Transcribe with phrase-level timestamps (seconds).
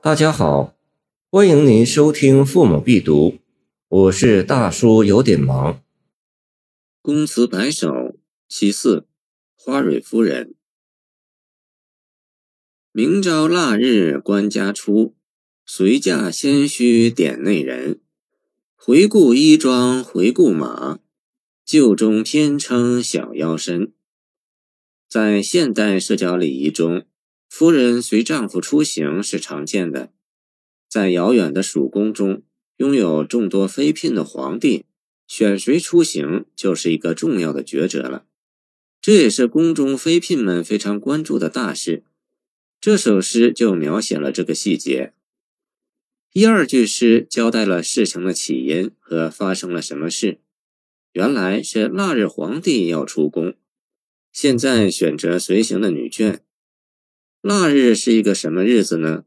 [0.00, 0.76] 大家好，
[1.28, 3.30] 欢迎您收听《父母必读》，
[3.88, 5.82] 我是大叔，有点忙。
[7.02, 8.14] 公词白首
[8.48, 9.08] 其四，
[9.56, 10.54] 花蕊夫人。
[12.92, 15.16] 明朝腊日官家出，
[15.66, 18.00] 随驾先须点内人。
[18.76, 21.00] 回顾衣装回顾马，
[21.64, 23.92] 旧中偏称小腰身。
[25.08, 27.04] 在现代社交礼仪中，
[27.48, 30.12] 夫人随丈夫出行是常见的。
[30.88, 32.42] 在遥远的蜀宫中，
[32.76, 34.84] 拥有众多妃嫔的皇帝，
[35.26, 38.26] 选谁出行就是一个重要的抉择了。
[39.00, 42.04] 这也是宫中妃嫔们非常关注的大事。
[42.80, 45.12] 这首诗就描写了这个细节。
[46.32, 50.40] 一二句诗交代了事情的起因和发生了什么事。
[51.12, 53.54] 原来是腊日皇帝要出宫。
[54.32, 56.40] 现在选择随行的女眷，
[57.48, 59.24] 腊日是一个什么日子呢？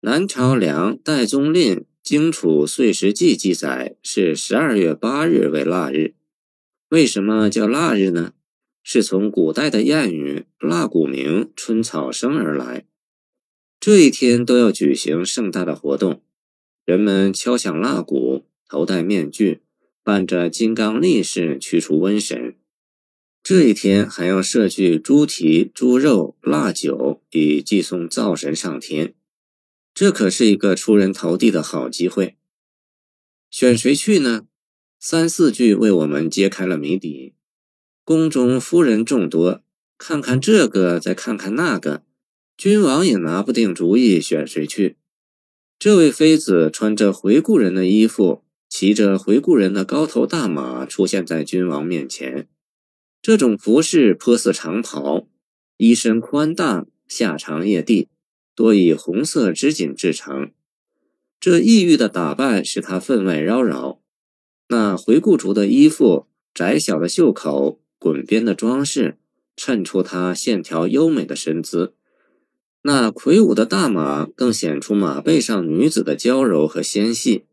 [0.00, 6.14] 南朝梁代宗令《荆楚岁时记》记载是十二月八日为腊日。
[6.88, 8.32] 为什么叫腊日呢？
[8.82, 12.84] 是从古代的谚语“腊谷鸣，春草生”而来。
[13.78, 16.20] 这一天都要举行盛大的活动，
[16.84, 19.60] 人们敲响腊鼓，头戴面具，
[20.02, 22.56] 伴着金刚力士驱除瘟神。
[23.42, 29.14] 这一天还要设具猪蹄、猪肉、腊酒，以祭送灶神上天。
[29.94, 32.36] 这可是一个出人头地的好机会。
[33.50, 34.46] 选谁去呢？
[34.98, 37.34] 三四句为我们揭开了谜底。
[38.04, 39.62] 宫中夫人众多，
[39.98, 42.04] 看看这个，再看看那个，
[42.56, 44.96] 君王也拿不定主意选谁去。
[45.78, 52.48] 这位妃子穿着回顾人的衣服，骑着回顾人的高头大马，出现在君王面前。
[53.22, 55.26] 这种服饰颇似长袍，
[55.78, 58.08] 衣身宽大，下长曳地，
[58.54, 60.52] 多以红色织锦制成。
[61.40, 63.98] 这异域的打扮使她分外妖娆。
[64.68, 69.18] 那回顾族的衣服，窄小的袖口，滚边的装饰，
[69.56, 71.94] 衬出她线条优美的身姿。
[72.82, 77.46] 那魁梧的大马，更显出马背上女子的娇柔和纤细。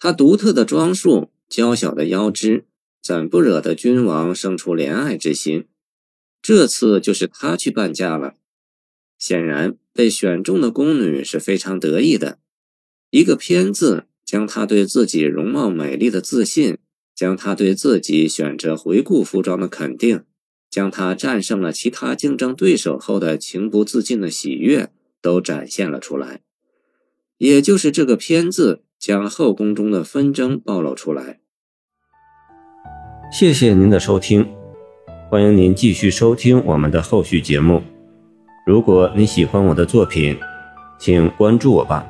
[0.00, 2.64] 她独特的装束，娇小的腰肢。
[3.00, 5.66] 怎不惹得君王生出怜爱之心？
[6.42, 8.34] 这次就是他去伴驾了。
[9.20, 12.38] 显然，被选中的宫女是非常得意的。
[13.10, 16.78] 一个“偏”字，将她对自己容貌美丽的自信，
[17.14, 20.22] 将她对自己选择回顾服装的肯定，
[20.70, 24.88] 将她战胜了其他竞争对手后的情不自禁的喜悦，
[25.20, 26.40] 都展现了出来。
[27.36, 31.40] 也就是这个“偏”字，将后宫中的纷争暴露出来。
[33.30, 34.48] 谢谢您的收听，
[35.30, 37.82] 欢迎您继续收听我们的后续节目。
[38.64, 40.38] 如果你喜欢我的作品，
[40.98, 42.04] 请关注我吧。